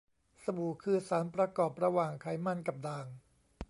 [0.43, 3.07] สบู่คือสารประกอบระหว่างไขมันกับด่าง